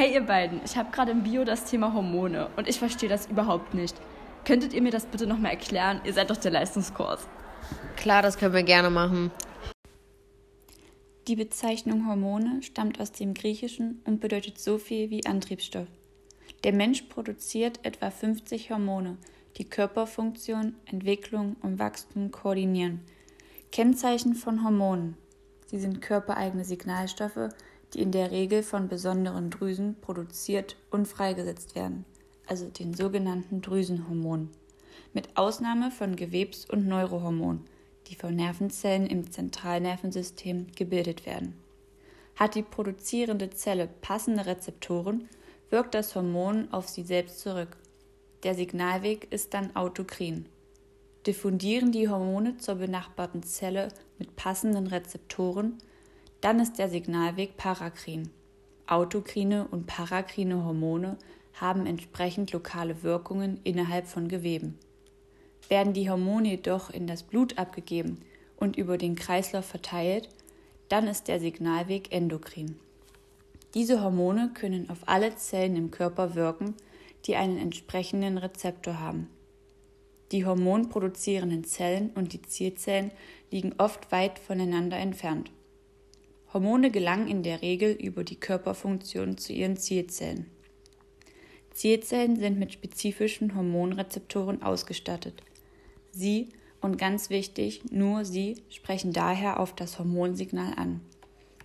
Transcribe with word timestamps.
Hey 0.00 0.14
ihr 0.14 0.22
beiden, 0.22 0.62
ich 0.64 0.78
habe 0.78 0.90
gerade 0.92 1.10
im 1.12 1.24
Bio 1.24 1.44
das 1.44 1.66
Thema 1.66 1.92
Hormone 1.92 2.48
und 2.56 2.66
ich 2.66 2.78
verstehe 2.78 3.10
das 3.10 3.26
überhaupt 3.26 3.74
nicht. 3.74 3.94
Könntet 4.46 4.72
ihr 4.72 4.80
mir 4.80 4.92
das 4.92 5.04
bitte 5.04 5.26
nochmal 5.26 5.50
erklären? 5.50 6.00
Ihr 6.04 6.14
seid 6.14 6.30
doch 6.30 6.38
der 6.38 6.52
Leistungskurs. 6.52 7.28
Klar, 7.96 8.22
das 8.22 8.38
können 8.38 8.54
wir 8.54 8.62
gerne 8.62 8.88
machen. 8.88 9.30
Die 11.28 11.36
Bezeichnung 11.36 12.06
Hormone 12.06 12.62
stammt 12.62 12.98
aus 12.98 13.12
dem 13.12 13.34
Griechischen 13.34 14.00
und 14.06 14.22
bedeutet 14.22 14.58
so 14.58 14.78
viel 14.78 15.10
wie 15.10 15.26
Antriebsstoff. 15.26 15.88
Der 16.64 16.72
Mensch 16.72 17.02
produziert 17.02 17.80
etwa 17.82 18.10
50 18.10 18.70
Hormone, 18.70 19.18
die 19.58 19.68
Körperfunktion, 19.68 20.76
Entwicklung 20.86 21.56
und 21.60 21.78
Wachstum 21.78 22.30
koordinieren. 22.30 23.02
Kennzeichen 23.70 24.34
von 24.34 24.64
Hormonen. 24.64 25.18
Sie 25.66 25.78
sind 25.78 26.00
körpereigene 26.00 26.64
Signalstoffe, 26.64 27.50
die 27.94 28.00
in 28.00 28.12
der 28.12 28.30
Regel 28.30 28.62
von 28.62 28.88
besonderen 28.88 29.50
Drüsen 29.50 29.96
produziert 30.00 30.76
und 30.90 31.06
freigesetzt 31.06 31.74
werden, 31.74 32.04
also 32.46 32.66
den 32.66 32.94
sogenannten 32.94 33.62
Drüsenhormonen, 33.62 34.50
mit 35.12 35.36
Ausnahme 35.36 35.90
von 35.90 36.16
Gewebs- 36.16 36.64
und 36.64 36.86
Neurohormonen, 36.86 37.64
die 38.06 38.14
von 38.14 38.34
Nervenzellen 38.34 39.06
im 39.06 39.30
Zentralnervensystem 39.30 40.68
gebildet 40.76 41.26
werden. 41.26 41.54
Hat 42.36 42.54
die 42.54 42.62
produzierende 42.62 43.50
Zelle 43.50 43.88
passende 44.00 44.46
Rezeptoren, 44.46 45.28
wirkt 45.68 45.94
das 45.94 46.14
Hormon 46.14 46.68
auf 46.72 46.88
sie 46.88 47.02
selbst 47.02 47.40
zurück. 47.40 47.76
Der 48.42 48.54
Signalweg 48.54 49.28
ist 49.30 49.54
dann 49.54 49.76
autokrin. 49.76 50.46
Diffundieren 51.26 51.92
die 51.92 52.08
Hormone 52.08 52.56
zur 52.56 52.76
benachbarten 52.76 53.42
Zelle 53.42 53.88
mit 54.18 54.36
passenden 54.36 54.86
Rezeptoren, 54.86 55.78
dann 56.40 56.60
ist 56.60 56.78
der 56.78 56.88
Signalweg 56.88 57.56
parakrin. 57.56 58.30
Autokrine 58.86 59.68
und 59.70 59.86
parakrine 59.86 60.64
Hormone 60.64 61.16
haben 61.54 61.86
entsprechend 61.86 62.52
lokale 62.52 63.02
Wirkungen 63.02 63.60
innerhalb 63.64 64.06
von 64.06 64.28
Geweben. 64.28 64.78
Werden 65.68 65.92
die 65.92 66.10
Hormone 66.10 66.48
jedoch 66.48 66.90
in 66.90 67.06
das 67.06 67.22
Blut 67.22 67.58
abgegeben 67.58 68.20
und 68.56 68.76
über 68.76 68.98
den 68.98 69.14
Kreislauf 69.14 69.66
verteilt, 69.66 70.28
dann 70.88 71.06
ist 71.06 71.28
der 71.28 71.38
Signalweg 71.38 72.12
endokrin. 72.12 72.76
Diese 73.74 74.02
Hormone 74.02 74.50
können 74.52 74.90
auf 74.90 74.98
alle 75.06 75.36
Zellen 75.36 75.76
im 75.76 75.90
Körper 75.90 76.34
wirken, 76.34 76.74
die 77.26 77.36
einen 77.36 77.58
entsprechenden 77.58 78.38
Rezeptor 78.38 78.98
haben. 78.98 79.28
Die 80.32 80.44
hormonproduzierenden 80.44 81.64
Zellen 81.64 82.10
und 82.14 82.32
die 82.32 82.42
Zielzellen 82.42 83.10
liegen 83.50 83.74
oft 83.78 84.10
weit 84.10 84.38
voneinander 84.38 84.96
entfernt. 84.96 85.50
Hormone 86.52 86.90
gelangen 86.90 87.28
in 87.28 87.42
der 87.42 87.62
Regel 87.62 87.92
über 87.92 88.24
die 88.24 88.40
Körperfunktion 88.40 89.38
zu 89.38 89.52
ihren 89.52 89.76
Zielzellen. 89.76 90.46
Zielzellen 91.72 92.36
sind 92.36 92.58
mit 92.58 92.72
spezifischen 92.72 93.54
Hormonrezeptoren 93.54 94.62
ausgestattet. 94.62 95.42
Sie 96.10 96.48
und 96.80 96.98
ganz 96.98 97.30
wichtig, 97.30 97.82
nur 97.92 98.24
sie 98.24 98.56
sprechen 98.68 99.12
daher 99.12 99.60
auf 99.60 99.74
das 99.74 99.98
Hormonsignal 99.98 100.74
an. 100.74 101.00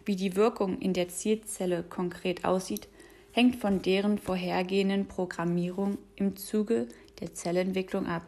Wie 0.06 0.16
die 0.16 0.36
Wirkung 0.36 0.80
in 0.80 0.94
der 0.94 1.10
Zielzelle 1.10 1.82
konkret 1.82 2.46
aussieht, 2.46 2.88
hängt 3.32 3.56
von 3.56 3.82
deren 3.82 4.20
vorhergehenden 4.20 5.08
Programmierung 5.08 5.98
im 6.16 6.36
Zuge 6.36 6.88
der 7.20 7.34
Zellentwicklung 7.34 8.06
ab. 8.06 8.22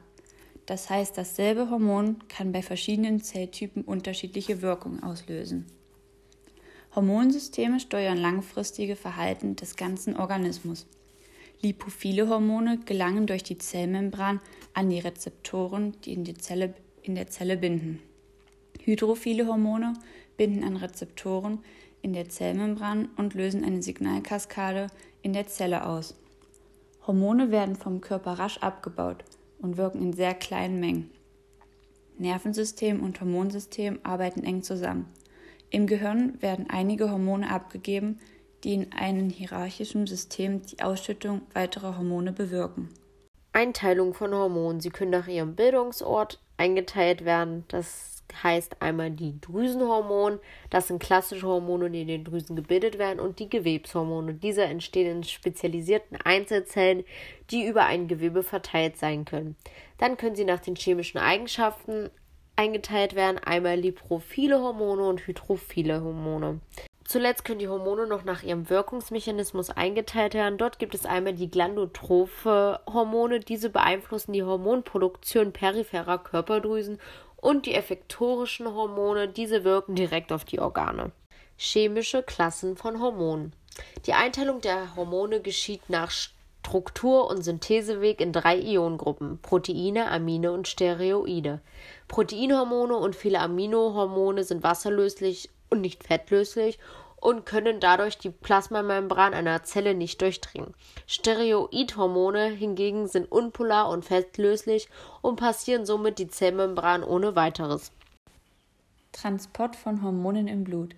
Das 0.65 0.89
heißt, 0.89 1.17
dasselbe 1.17 1.69
Hormon 1.69 2.17
kann 2.27 2.51
bei 2.51 2.61
verschiedenen 2.61 3.21
Zelltypen 3.21 3.83
unterschiedliche 3.83 4.61
Wirkungen 4.61 5.03
auslösen. 5.03 5.65
Hormonsysteme 6.97 7.79
steuern 7.79 8.17
langfristige 8.17 8.95
Verhalten 8.95 9.55
des 9.55 9.75
ganzen 9.75 10.17
Organismus. 10.17 10.87
Lipophile 11.61 12.27
Hormone 12.27 12.79
gelangen 12.85 13.27
durch 13.27 13.43
die 13.43 13.59
Zellmembran 13.59 14.41
an 14.73 14.89
die 14.89 14.97
Rezeptoren, 14.97 15.95
die 16.01 16.13
in, 16.13 16.23
die 16.23 16.33
Zelle, 16.33 16.73
in 17.03 17.13
der 17.13 17.27
Zelle 17.27 17.55
binden. 17.55 18.01
Hydrophile 18.81 19.45
Hormone 19.45 19.93
binden 20.37 20.63
an 20.63 20.75
Rezeptoren 20.75 21.59
in 22.01 22.13
der 22.13 22.29
Zellmembran 22.29 23.09
und 23.15 23.35
lösen 23.35 23.63
eine 23.63 23.83
Signalkaskade 23.83 24.87
in 25.21 25.33
der 25.33 25.45
Zelle 25.45 25.85
aus. 25.85 26.15
Hormone 27.05 27.51
werden 27.51 27.75
vom 27.75 28.01
Körper 28.01 28.39
rasch 28.39 28.57
abgebaut 28.57 29.23
und 29.59 29.77
wirken 29.77 30.01
in 30.01 30.13
sehr 30.13 30.33
kleinen 30.33 30.79
Mengen. 30.79 31.11
Nervensystem 32.17 33.03
und 33.03 33.21
Hormonsystem 33.21 33.99
arbeiten 34.01 34.43
eng 34.43 34.63
zusammen. 34.63 35.05
Im 35.69 35.87
Gehirn 35.87 36.41
werden 36.41 36.67
einige 36.69 37.11
Hormone 37.11 37.49
abgegeben, 37.49 38.19
die 38.63 38.73
in 38.73 38.93
einem 38.93 39.29
hierarchischen 39.29 40.07
System 40.07 40.61
die 40.61 40.81
Ausschüttung 40.81 41.41
weiterer 41.53 41.97
Hormone 41.97 42.31
bewirken. 42.31 42.89
Einteilung 43.53 44.13
von 44.13 44.33
Hormonen. 44.33 44.81
Sie 44.81 44.89
können 44.89 45.11
nach 45.11 45.27
ihrem 45.27 45.55
Bildungsort 45.55 46.39
eingeteilt 46.57 47.25
werden. 47.25 47.65
Das 47.67 48.23
heißt 48.43 48.81
einmal 48.81 49.11
die 49.11 49.39
Drüsenhormone, 49.39 50.39
das 50.69 50.87
sind 50.87 51.01
klassische 51.01 51.47
Hormone, 51.47 51.89
die 51.89 52.01
in 52.01 52.07
den 52.07 52.23
Drüsen 52.23 52.55
gebildet 52.55 52.97
werden, 52.97 53.19
und 53.19 53.39
die 53.39 53.49
Gewebshormone. 53.49 54.35
Diese 54.35 54.63
entstehen 54.63 55.17
in 55.17 55.23
spezialisierten 55.23 56.17
Einzelzellen, 56.23 57.03
die 57.49 57.65
über 57.65 57.85
ein 57.85 58.07
Gewebe 58.07 58.43
verteilt 58.43 58.97
sein 58.97 59.25
können. 59.25 59.55
Dann 59.97 60.17
können 60.17 60.35
sie 60.35 60.45
nach 60.45 60.59
den 60.59 60.75
chemischen 60.75 61.19
Eigenschaften 61.19 62.09
eingeteilt 62.57 63.15
werden 63.15 63.39
einmal 63.39 63.77
lipophile 63.77 64.59
Hormone 64.59 65.07
und 65.07 65.25
hydrophile 65.25 66.01
Hormone. 66.01 66.59
Zuletzt 67.05 67.45
können 67.45 67.59
die 67.59 67.69
Hormone 67.69 68.05
noch 68.05 68.25
nach 68.25 68.43
ihrem 68.43 68.69
Wirkungsmechanismus 68.69 69.69
eingeteilt 69.69 70.33
werden. 70.33 70.57
Dort 70.57 70.77
gibt 70.77 70.93
es 70.93 71.05
einmal 71.05 71.33
die 71.33 71.49
glandotrophe 71.49 72.81
Hormone. 72.85 73.39
Diese 73.39 73.69
beeinflussen 73.69 74.33
die 74.33 74.43
Hormonproduktion 74.43 75.53
peripherer 75.53 76.17
Körperdrüsen 76.17 76.99
und 77.37 77.65
die 77.65 77.75
effektorischen 77.75 78.67
Hormone. 78.67 79.29
Diese 79.29 79.63
wirken 79.63 79.95
direkt 79.95 80.33
auf 80.33 80.43
die 80.43 80.59
Organe. 80.59 81.13
Chemische 81.57 82.23
Klassen 82.23 82.75
von 82.75 82.99
Hormonen. 82.99 83.53
Die 84.05 84.13
Einteilung 84.13 84.59
der 84.59 84.95
Hormone 84.97 85.39
geschieht 85.39 85.89
nach 85.89 86.11
Struktur- 86.67 87.29
und 87.29 87.43
Syntheseweg 87.43 88.19
in 88.19 88.33
drei 88.33 88.59
Ionengruppen: 88.59 89.39
Proteine, 89.41 90.11
Amine 90.11 90.51
und 90.51 90.67
Steroide. 90.67 91.61
Proteinhormone 92.09 92.97
und 92.97 93.15
viele 93.15 93.39
Aminohormone 93.39 94.43
sind 94.43 94.63
wasserlöslich 94.63 95.49
und 95.69 95.79
nicht 95.79 96.03
fettlöslich 96.03 96.77
und 97.21 97.45
können 97.45 97.79
dadurch 97.79 98.17
die 98.17 98.31
Plasmamembran 98.31 99.33
einer 99.33 99.63
Zelle 99.63 99.95
nicht 99.95 100.21
durchdringen. 100.21 100.73
Steroidhormone 101.05 102.47
hingegen 102.47 103.07
sind 103.07 103.31
unpolar 103.31 103.89
und 103.89 104.03
fettlöslich 104.03 104.89
und 105.21 105.37
passieren 105.37 105.85
somit 105.85 106.19
die 106.19 106.27
Zellmembran 106.27 107.01
ohne 107.01 107.37
weiteres. 107.37 107.93
Transport 109.13 109.77
von 109.77 110.03
Hormonen 110.03 110.49
im 110.49 110.65
Blut. 110.65 110.95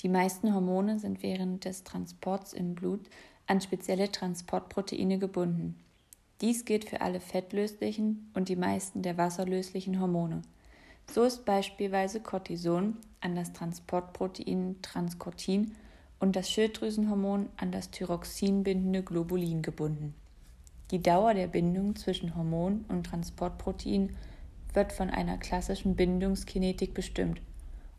Die 0.00 0.10
meisten 0.10 0.54
Hormone 0.54 0.98
sind 0.98 1.22
während 1.22 1.64
des 1.64 1.82
Transports 1.82 2.52
im 2.52 2.74
Blut 2.74 3.00
an 3.48 3.60
spezielle 3.60 4.12
Transportproteine 4.12 5.18
gebunden. 5.18 5.74
Dies 6.40 6.64
gilt 6.64 6.84
für 6.84 7.00
alle 7.00 7.18
fettlöslichen 7.18 8.30
und 8.34 8.48
die 8.48 8.56
meisten 8.56 9.02
der 9.02 9.18
wasserlöslichen 9.18 10.00
Hormone. 10.00 10.42
So 11.10 11.24
ist 11.24 11.44
beispielsweise 11.44 12.20
Cortison 12.20 12.96
an 13.20 13.34
das 13.34 13.52
Transportprotein 13.52 14.76
Transcortin 14.82 15.74
und 16.20 16.36
das 16.36 16.50
Schilddrüsenhormon 16.50 17.48
an 17.56 17.72
das 17.72 17.90
Thyroxin 17.90 18.62
bindende 18.62 19.02
Globulin 19.02 19.62
gebunden. 19.62 20.14
Die 20.90 21.02
Dauer 21.02 21.34
der 21.34 21.48
Bindung 21.48 21.96
zwischen 21.96 22.36
Hormon 22.36 22.84
und 22.88 23.06
Transportprotein 23.06 24.16
wird 24.74 24.92
von 24.92 25.10
einer 25.10 25.38
klassischen 25.38 25.96
Bindungskinetik 25.96 26.94
bestimmt 26.94 27.40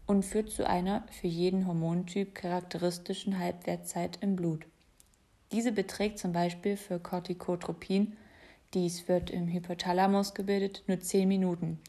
und 0.06 0.24
führt 0.24 0.50
zu 0.50 0.68
einer 0.68 1.04
für 1.12 1.28
jeden 1.28 1.68
Hormontyp 1.68 2.34
charakteristischen 2.36 3.38
Halbwertzeit 3.38 4.20
im 4.22 4.36
Blut. 4.36 4.66
Diese 5.52 5.72
beträgt 5.72 6.20
zum 6.20 6.32
Beispiel 6.32 6.78
für 6.78 7.00
Corticotropin, 7.00 8.16
dies 8.76 9.08
wird 9.08 9.32
im 9.32 9.48
Hypothalamus 9.48 10.36
gebildet, 10.36 10.84
nur 10.88 11.00
10 11.00 11.28
Minuten. 11.28 11.80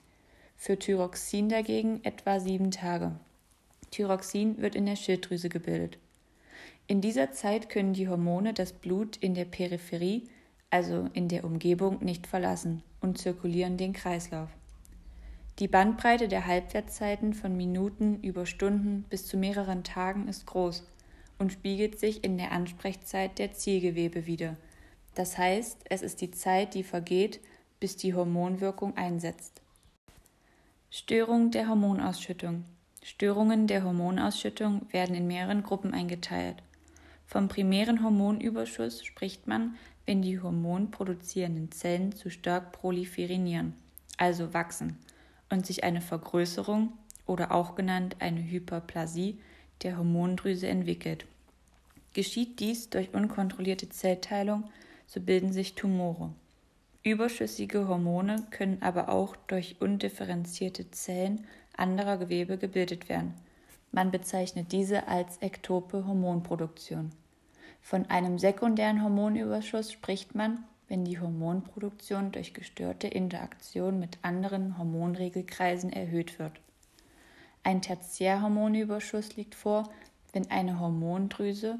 Für 0.56 0.78
Thyroxin 0.78 1.50
dagegen 1.50 2.00
etwa 2.04 2.40
7 2.40 2.70
Tage. 2.70 3.12
Thyroxin 3.90 4.62
wird 4.62 4.74
in 4.74 4.86
der 4.86 4.96
Schilddrüse 4.96 5.50
gebildet. 5.50 5.98
In 6.86 7.02
dieser 7.02 7.32
Zeit 7.32 7.68
können 7.68 7.92
die 7.92 8.08
Hormone 8.08 8.54
das 8.54 8.72
Blut 8.72 9.18
in 9.18 9.34
der 9.34 9.44
Peripherie, 9.44 10.28
also 10.70 11.08
in 11.12 11.28
der 11.28 11.44
Umgebung, 11.44 12.02
nicht 12.02 12.26
verlassen 12.26 12.82
und 13.00 13.18
zirkulieren 13.18 13.76
den 13.76 13.92
Kreislauf. 13.92 14.48
Die 15.58 15.68
Bandbreite 15.68 16.28
der 16.28 16.46
Halbwertzeiten 16.46 17.34
von 17.34 17.56
Minuten 17.56 18.22
über 18.22 18.46
Stunden 18.46 19.04
bis 19.10 19.26
zu 19.26 19.36
mehreren 19.36 19.84
Tagen 19.84 20.28
ist 20.28 20.46
groß 20.46 20.84
und 21.40 21.52
spiegelt 21.52 21.98
sich 21.98 22.22
in 22.22 22.36
der 22.38 22.52
Ansprechzeit 22.52 23.38
der 23.38 23.52
Zielgewebe 23.52 24.26
wider. 24.26 24.56
Das 25.14 25.38
heißt, 25.38 25.78
es 25.88 26.02
ist 26.02 26.20
die 26.20 26.30
Zeit, 26.30 26.74
die 26.74 26.84
vergeht, 26.84 27.40
bis 27.80 27.96
die 27.96 28.14
Hormonwirkung 28.14 28.96
einsetzt. 28.96 29.62
Störung 30.90 31.50
der 31.50 31.68
Hormonausschüttung. 31.68 32.64
Störungen 33.02 33.66
der 33.66 33.84
Hormonausschüttung 33.84 34.82
werden 34.90 35.14
in 35.16 35.26
mehreren 35.26 35.62
Gruppen 35.62 35.94
eingeteilt. 35.94 36.62
Vom 37.26 37.48
primären 37.48 38.02
Hormonüberschuss 38.04 39.02
spricht 39.04 39.46
man, 39.46 39.76
wenn 40.04 40.20
die 40.20 40.40
hormonproduzierenden 40.40 41.72
Zellen 41.72 42.14
zu 42.14 42.28
stark 42.28 42.72
proliferieren, 42.72 43.74
also 44.18 44.52
wachsen, 44.52 44.98
und 45.48 45.64
sich 45.64 45.84
eine 45.84 46.02
Vergrößerung 46.02 46.92
oder 47.26 47.52
auch 47.52 47.76
genannt 47.76 48.16
eine 48.18 48.42
Hyperplasie 48.42 49.38
der 49.82 49.96
Hormondrüse 49.98 50.68
entwickelt. 50.68 51.26
Geschieht 52.12 52.60
dies 52.60 52.90
durch 52.90 53.14
unkontrollierte 53.14 53.88
Zellteilung, 53.88 54.64
so 55.06 55.20
bilden 55.20 55.52
sich 55.52 55.74
Tumore. 55.74 56.32
Überschüssige 57.02 57.88
Hormone 57.88 58.46
können 58.50 58.82
aber 58.82 59.08
auch 59.08 59.34
durch 59.46 59.76
undifferenzierte 59.80 60.90
Zellen 60.90 61.46
anderer 61.76 62.18
Gewebe 62.18 62.58
gebildet 62.58 63.08
werden. 63.08 63.34
Man 63.92 64.10
bezeichnet 64.10 64.72
diese 64.72 65.08
als 65.08 65.40
ektope 65.40 66.06
Hormonproduktion. 66.06 67.10
Von 67.80 68.06
einem 68.06 68.38
sekundären 68.38 69.02
Hormonüberschuss 69.02 69.92
spricht 69.92 70.34
man, 70.34 70.64
wenn 70.88 71.04
die 71.04 71.18
Hormonproduktion 71.18 72.32
durch 72.32 72.52
gestörte 72.52 73.08
Interaktion 73.08 73.98
mit 73.98 74.18
anderen 74.22 74.76
Hormonregelkreisen 74.76 75.92
erhöht 75.92 76.38
wird. 76.38 76.60
Ein 77.62 77.82
Tertiärhormonüberschuss 77.82 79.36
liegt 79.36 79.54
vor, 79.54 79.90
wenn 80.32 80.50
eine 80.50 80.80
Hormondrüse 80.80 81.78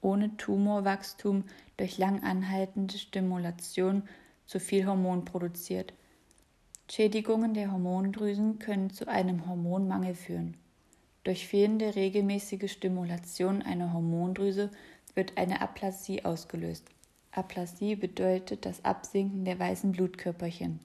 ohne 0.00 0.36
Tumorwachstum 0.36 1.44
durch 1.76 1.98
lang 1.98 2.22
anhaltende 2.22 2.98
Stimulation 2.98 4.02
zu 4.46 4.60
viel 4.60 4.86
Hormon 4.86 5.24
produziert. 5.24 5.94
Schädigungen 6.90 7.54
der 7.54 7.72
Hormondrüsen 7.72 8.58
können 8.58 8.90
zu 8.90 9.08
einem 9.08 9.46
Hormonmangel 9.48 10.14
führen. 10.14 10.56
Durch 11.24 11.46
fehlende 11.48 11.94
regelmäßige 11.94 12.70
Stimulation 12.70 13.62
einer 13.62 13.94
Hormondrüse 13.94 14.70
wird 15.14 15.38
eine 15.38 15.62
Aplasie 15.62 16.24
ausgelöst. 16.24 16.86
Aplasie 17.30 17.96
bedeutet 17.96 18.66
das 18.66 18.84
Absinken 18.84 19.46
der 19.46 19.58
weißen 19.58 19.92
Blutkörperchen. 19.92 20.80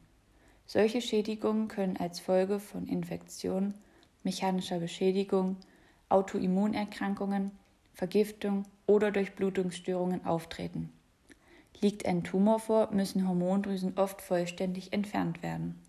Solche 0.71 1.01
Schädigungen 1.01 1.68
können 1.68 1.98
als 1.98 2.19
Folge 2.19 2.60
von 2.60 2.86
Infektionen, 2.86 3.74
mechanischer 4.21 4.77
Beschädigung, 4.77 5.57
Autoimmunerkrankungen, 6.10 7.50
Vergiftung 7.95 8.66
oder 8.86 9.10
Durchblutungsstörungen 9.10 10.27
auftreten. 10.27 10.94
Liegt 11.81 12.06
ein 12.06 12.24
Tumor 12.24 12.60
vor, 12.60 12.92
müssen 12.92 13.27
Hormondrüsen 13.27 13.98
oft 13.98 14.21
vollständig 14.21 14.94
entfernt 14.94 15.42
werden. 15.42 15.81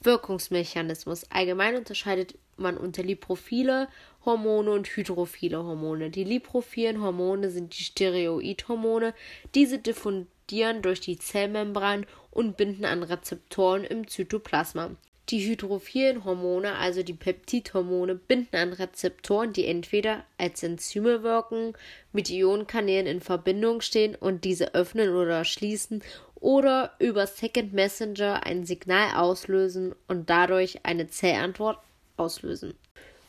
Wirkungsmechanismus. 0.00 1.30
Allgemein 1.30 1.76
unterscheidet 1.76 2.38
man 2.56 2.78
unter 2.78 3.02
lipophile 3.02 3.88
Hormone 4.24 4.70
und 4.70 4.86
hydrophile 4.86 5.62
Hormone. 5.62 6.08
Die 6.08 6.24
lipophilen 6.24 7.02
Hormone 7.02 7.50
sind 7.50 7.78
die 7.78 7.82
Steroidhormone. 7.82 9.12
Diese 9.54 9.78
diffundieren 9.78 10.39
durch 10.82 11.00
die 11.00 11.18
Zellmembran 11.18 12.06
und 12.30 12.56
binden 12.56 12.84
an 12.84 13.02
Rezeptoren 13.02 13.84
im 13.84 14.08
Zytoplasma. 14.08 14.90
Die 15.28 15.46
hydrophilen 15.48 16.24
Hormone, 16.24 16.74
also 16.74 17.04
die 17.04 17.14
Peptidhormone, 17.14 18.16
binden 18.16 18.56
an 18.56 18.72
Rezeptoren, 18.72 19.52
die 19.52 19.66
entweder 19.66 20.24
als 20.38 20.64
Enzyme 20.64 21.22
wirken, 21.22 21.74
mit 22.12 22.30
Ionenkanälen 22.30 23.06
in 23.06 23.20
Verbindung 23.20 23.80
stehen 23.80 24.16
und 24.16 24.44
diese 24.44 24.74
öffnen 24.74 25.14
oder 25.14 25.44
schließen 25.44 26.02
oder 26.34 26.94
über 26.98 27.28
Second 27.28 27.72
Messenger 27.72 28.44
ein 28.44 28.64
Signal 28.64 29.14
auslösen 29.14 29.94
und 30.08 30.28
dadurch 30.30 30.84
eine 30.84 31.06
Zellantwort 31.06 31.78
auslösen. 32.16 32.74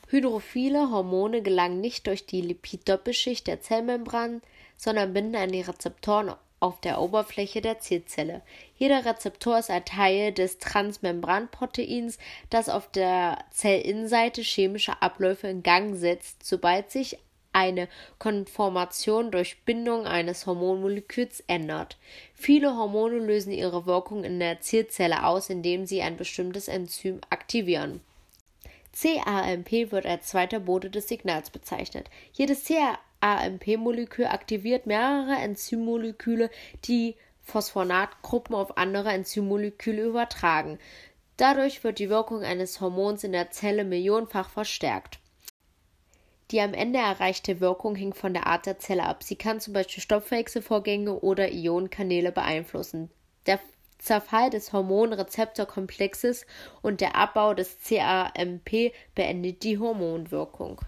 Hydrophile 0.08 0.90
Hormone 0.90 1.42
gelangen 1.42 1.82
nicht 1.82 2.08
durch 2.08 2.26
die 2.26 2.42
Lipiddoppelschicht 2.42 3.46
der 3.48 3.62
Zellmembran, 3.62 4.42
sondern 4.76 5.14
binden 5.14 5.36
an 5.36 5.52
die 5.52 5.62
Rezeptoren 5.62 6.34
auf 6.62 6.80
der 6.80 7.02
Oberfläche 7.02 7.60
der 7.60 7.80
Zielzelle. 7.80 8.42
Jeder 8.78 9.04
Rezeptor 9.04 9.60
ist 9.60 9.70
ein 9.70 9.84
Teil 9.84 10.32
des 10.32 10.60
Transmembranproteins, 10.60 12.18
das 12.50 12.70
auf 12.70 12.90
der 12.90 13.40
Zellinnenseite 13.52 14.42
chemische 14.42 15.02
Abläufe 15.02 15.48
in 15.48 15.64
Gang 15.64 15.98
setzt, 15.98 16.46
sobald 16.46 16.92
sich 16.92 17.18
eine 17.52 17.90
Konformation 18.18 19.32
durch 19.32 19.64
Bindung 19.64 20.06
eines 20.06 20.46
Hormonmoleküls 20.46 21.44
ändert. 21.48 21.98
Viele 22.34 22.78
Hormone 22.78 23.18
lösen 23.18 23.52
ihre 23.52 23.86
Wirkung 23.86 24.24
in 24.24 24.40
der 24.40 24.62
Zielzelle 24.62 25.26
aus, 25.26 25.50
indem 25.50 25.86
sie 25.86 26.02
ein 26.02 26.16
bestimmtes 26.16 26.68
Enzym 26.68 27.20
aktivieren. 27.30 28.02
CAMP 28.94 29.92
wird 29.92 30.06
als 30.06 30.28
zweiter 30.28 30.60
Bote 30.60 30.90
des 30.90 31.08
Signals 31.08 31.50
bezeichnet. 31.50 32.10
Jedes 32.34 32.66
CAMP-Molekül 33.22 34.26
aktiviert 34.26 34.86
mehrere 34.86 35.36
Enzymmoleküle, 35.36 36.50
die 36.86 37.16
Phosphonatgruppen 37.44 38.56
auf 38.56 38.78
andere 38.78 39.10
Enzymmoleküle 39.10 40.04
übertragen. 40.04 40.80
Dadurch 41.38 41.84
wird 41.84 42.00
die 42.00 42.10
Wirkung 42.10 42.44
eines 42.44 42.82
Hormons 42.82 43.24
in 43.24 43.32
der 43.32 43.52
Zelle 43.52 43.84
millionenfach 43.84 44.50
verstärkt. 44.50 45.20
Die 46.52 46.60
am 46.60 46.74
Ende 46.74 47.00
erreichte 47.00 47.62
Wirkung 47.62 47.96
hängt 47.96 48.18
von 48.18 48.34
der 48.34 48.46
Art 48.46 48.66
der 48.66 48.78
Zelle 48.78 49.06
ab. 49.06 49.24
Sie 49.24 49.38
kann 49.38 49.62
zum 49.62 49.74
Beispiel 49.74 50.04
Stoffwechselvorgänge 50.04 51.14
oder 51.14 51.50
Ionenkanäle 51.52 52.32
beeinflussen. 52.34 53.10
Der 53.46 53.60
Zerfall 53.98 54.50
des 54.50 54.74
Hormonrezeptorkomplexes 54.74 56.46
und 56.82 57.02
der 57.02 57.16
Abbau 57.16 57.54
des 57.54 57.78
CAMP 57.88 58.92
beendet 59.16 59.64
die 59.64 59.78
Hormonwirkung. 59.78 60.82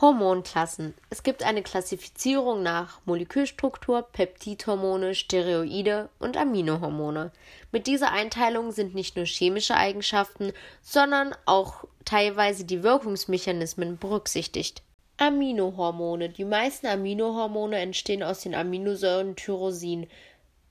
Hormonklassen. 0.00 0.94
Es 1.10 1.22
gibt 1.22 1.42
eine 1.42 1.62
Klassifizierung 1.62 2.62
nach 2.62 3.00
Molekülstruktur, 3.04 4.00
Peptidhormone, 4.00 5.14
Steroide 5.14 6.08
und 6.18 6.38
Aminohormone. 6.38 7.32
Mit 7.70 7.86
dieser 7.86 8.10
Einteilung 8.10 8.72
sind 8.72 8.94
nicht 8.94 9.16
nur 9.16 9.26
chemische 9.26 9.76
Eigenschaften, 9.76 10.52
sondern 10.80 11.34
auch 11.44 11.84
teilweise 12.06 12.64
die 12.64 12.82
Wirkungsmechanismen 12.82 13.98
berücksichtigt. 13.98 14.82
Aminohormone. 15.18 16.30
Die 16.30 16.46
meisten 16.46 16.86
Aminohormone 16.86 17.78
entstehen 17.78 18.22
aus 18.22 18.40
den 18.40 18.54
Aminosäuren 18.54 19.36
Tyrosin, 19.36 20.06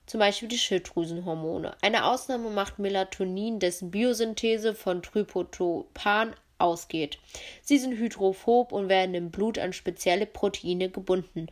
zum 0.07 0.21
Beispiel 0.21 0.47
die 0.47 0.57
Schilddrüsenhormone. 0.57 1.77
Eine 1.83 2.05
Ausnahme 2.05 2.49
macht 2.49 2.79
Melatonin, 2.79 3.59
dessen 3.59 3.91
Biosynthese 3.91 4.73
von 4.73 5.03
Tryptophan 5.03 6.33
ausgeht. 6.59 7.19
Sie 7.61 7.77
sind 7.77 7.97
hydrophob 7.97 8.71
und 8.71 8.89
werden 8.89 9.15
im 9.15 9.31
Blut 9.31 9.57
an 9.57 9.73
spezielle 9.73 10.25
Proteine 10.25 10.89
gebunden, 10.89 11.47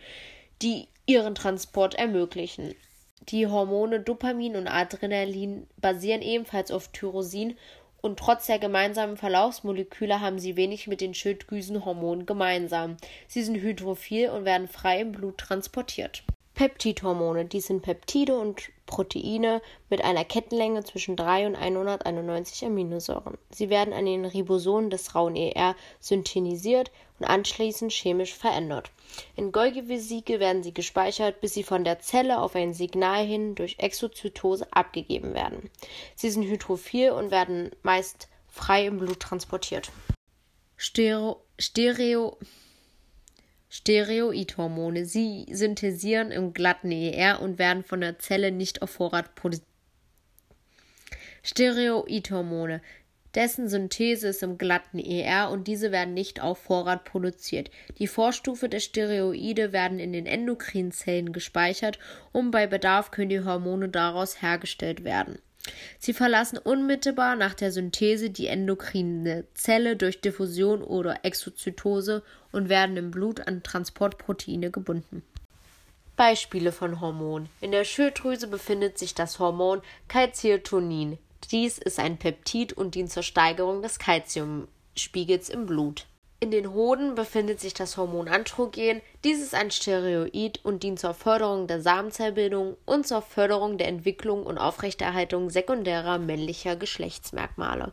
die 0.61 0.87
ihren 1.05 1.35
Transport 1.35 1.95
ermöglichen. 1.95 2.75
Die 3.29 3.47
Hormone 3.47 3.99
Dopamin 3.99 4.55
und 4.55 4.67
Adrenalin 4.67 5.67
basieren 5.77 6.21
ebenfalls 6.21 6.71
auf 6.71 6.89
Tyrosin 6.89 7.57
und 8.01 8.19
trotz 8.19 8.45
der 8.45 8.59
gemeinsamen 8.59 9.17
Verlaufsmoleküle 9.17 10.21
haben 10.21 10.39
sie 10.39 10.55
wenig 10.55 10.87
mit 10.87 11.01
den 11.01 11.13
Schilddrüsenhormonen 11.13 12.25
gemeinsam. 12.25 12.97
Sie 13.27 13.43
sind 13.43 13.55
hydrophil 13.55 14.29
und 14.29 14.45
werden 14.45 14.67
frei 14.67 15.01
im 15.01 15.11
Blut 15.11 15.37
transportiert. 15.39 16.23
Peptidhormone. 16.57 17.45
Dies 17.45 17.67
sind 17.67 17.83
Peptide 17.83 18.35
und 18.35 18.71
Proteine 18.87 19.61
mit 19.91 20.03
einer 20.03 20.25
Kettenlänge 20.25 20.83
zwischen 20.83 21.15
3 21.15 21.45
und 21.45 21.55
191 21.55 22.65
Aminosäuren. 22.65 23.37
Sie 23.51 23.69
werden 23.69 23.93
an 23.93 24.07
den 24.07 24.25
Ribosomen 24.25 24.89
des 24.89 25.13
rauen 25.13 25.35
ER 25.35 25.75
synthetisiert 25.99 26.89
und 27.19 27.27
anschließend 27.27 27.91
chemisch 27.91 28.33
verändert. 28.33 28.89
In 29.35 29.51
Golgi-Vesike 29.51 30.39
werden 30.39 30.63
sie 30.63 30.73
gespeichert, 30.73 31.41
bis 31.41 31.53
sie 31.53 31.61
von 31.61 31.83
der 31.83 31.99
Zelle 31.99 32.41
auf 32.41 32.55
ein 32.55 32.73
Signal 32.73 33.23
hin 33.23 33.53
durch 33.53 33.75
Exozytose 33.77 34.65
abgegeben 34.71 35.35
werden. 35.35 35.69
Sie 36.15 36.31
sind 36.31 36.41
hydrophil 36.41 37.11
und 37.11 37.29
werden 37.29 37.69
meist 37.83 38.29
frei 38.47 38.87
im 38.87 38.97
Blut 38.97 39.19
transportiert. 39.19 39.91
Stereo, 40.75 41.39
Stereo 41.59 42.35
Steroidhormone. 43.69 45.05
Sie 45.05 45.45
synthetisieren 45.51 46.31
im 46.31 46.53
glatten 46.53 46.91
ER 46.91 47.41
und 47.41 47.59
werden 47.59 47.83
von 47.83 48.01
der 48.01 48.19
Zelle 48.19 48.51
nicht 48.51 48.81
auf 48.81 48.91
Vorrat 48.91 49.35
produziert. 49.35 49.67
Steroidhormone. 51.43 52.81
Dessen 53.35 53.69
Synthese 53.69 54.29
ist 54.29 54.41
im 54.41 54.57
glatten 54.57 54.99
ER 54.99 55.51
und 55.51 55.67
diese 55.67 55.91
werden 55.91 56.13
nicht 56.13 56.41
auf 56.41 56.57
Vorrat 56.57 57.03
produziert. 57.03 57.69
Die 57.99 58.07
Vorstufe 58.07 58.67
der 58.67 58.79
Steroide 58.79 59.73
werden 59.73 59.99
in 59.99 60.11
den 60.11 60.25
endokrinen 60.25 60.91
Zellen 60.91 61.33
gespeichert 61.33 61.99
und 62.31 62.51
bei 62.51 62.67
Bedarf 62.67 63.11
können 63.11 63.29
die 63.29 63.43
Hormone 63.43 63.89
daraus 63.89 64.41
hergestellt 64.41 65.03
werden. 65.03 65.39
Sie 65.99 66.13
verlassen 66.13 66.57
unmittelbar 66.57 67.35
nach 67.35 67.53
der 67.53 67.71
Synthese 67.71 68.29
die 68.29 68.47
endokrine 68.47 69.45
Zelle 69.53 69.95
durch 69.95 70.21
Diffusion 70.21 70.81
oder 70.81 71.23
Exozytose 71.25 72.23
und 72.51 72.69
werden 72.69 72.97
im 72.97 73.11
Blut 73.11 73.47
an 73.47 73.63
Transportproteine 73.63 74.71
gebunden. 74.71 75.23
Beispiele 76.15 76.71
von 76.71 76.99
Hormonen. 76.99 77.47
In 77.61 77.71
der 77.71 77.83
Schilddrüse 77.83 78.47
befindet 78.47 78.97
sich 78.97 79.13
das 79.13 79.39
Hormon 79.39 79.81
Calcitonin. 80.07 81.17
Dies 81.51 81.77
ist 81.77 81.99
ein 81.99 82.17
Peptid 82.17 82.73
und 82.73 82.95
dient 82.95 83.11
zur 83.11 83.23
Steigerung 83.23 83.81
des 83.81 83.99
Calciumspiegels 83.99 85.49
im 85.49 85.67
Blut. 85.67 86.07
In 86.39 86.51
den 86.51 86.71
Hoden 86.71 87.15
befindet 87.15 87.59
sich 87.59 87.73
das 87.73 87.97
Hormon 87.97 88.27
Androgen. 88.27 89.01
Dies 89.23 89.41
ist 89.41 89.55
ein 89.55 89.71
Steroid 89.71 90.63
und 90.63 90.83
dient 90.83 90.99
zur 90.99 91.15
Förderung 91.15 91.65
der 91.65 91.81
Samenzellbildung 91.81 92.77
und 92.85 93.07
zur 93.07 93.23
Förderung 93.23 93.79
der 93.79 93.87
Entwicklung 93.87 94.45
und 94.45 94.59
Aufrechterhaltung 94.59 95.49
sekundärer 95.49 96.19
männlicher 96.19 96.75
Geschlechtsmerkmale. 96.75 97.91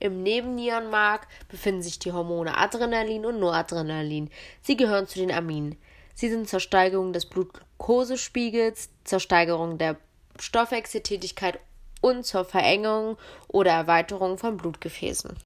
Im 0.00 0.22
Nebennierenmark 0.22 1.28
befinden 1.48 1.82
sich 1.82 1.98
die 1.98 2.12
Hormone 2.12 2.56
Adrenalin 2.56 3.26
und 3.26 3.40
Noradrenalin. 3.40 4.30
Sie 4.62 4.78
gehören 4.78 5.06
zu 5.06 5.18
den 5.18 5.30
Aminen. 5.30 5.76
Sie 6.14 6.30
sind 6.30 6.48
zur 6.48 6.60
Steigerung 6.60 7.12
des 7.12 7.26
Blutglukosespiegels, 7.26 8.88
zur 9.04 9.20
Steigerung 9.20 9.76
der 9.76 9.96
Stoffwechseltätigkeit 10.40 11.60
und 12.00 12.24
zur 12.24 12.46
Verengung 12.46 13.18
oder 13.48 13.72
Erweiterung 13.72 14.38
von 14.38 14.56
Blutgefäßen. 14.56 15.36